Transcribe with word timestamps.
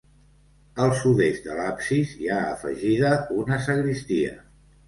Al 0.85 0.93
sud-est 1.01 1.43
de 1.49 1.59
l'absis 1.59 2.15
hi 2.23 2.31
ha 2.31 2.39
afegida 2.55 3.15
una 3.43 3.63
sagristia. 3.67 4.35